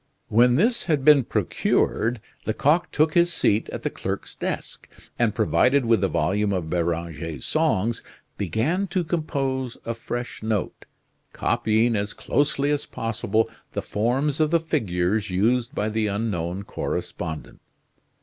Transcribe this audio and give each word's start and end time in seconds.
When 0.29 0.55
this 0.55 0.85
had 0.85 1.05
been 1.05 1.23
procured, 1.25 2.19
Lecoq 2.47 2.91
took 2.91 3.13
his 3.13 3.31
seat 3.31 3.69
at 3.69 3.83
the 3.83 3.91
clerk's 3.91 4.33
desk, 4.33 4.89
and, 5.19 5.35
provided 5.35 5.85
with 5.85 6.01
the 6.01 6.07
volume 6.07 6.51
of 6.53 6.71
Beranger's 6.71 7.45
songs, 7.45 8.01
began 8.35 8.87
to 8.87 9.03
compose 9.03 9.77
a 9.85 9.93
fresh 9.93 10.41
note, 10.41 10.85
copying 11.33 11.95
as 11.95 12.13
closely 12.13 12.71
as 12.71 12.87
possible 12.87 13.47
the 13.73 13.83
forms 13.83 14.39
of 14.39 14.49
the 14.49 14.59
figures 14.59 15.29
used 15.29 15.75
by 15.75 15.87
the 15.87 16.07
unknown 16.07 16.63
correspondent. 16.63 17.59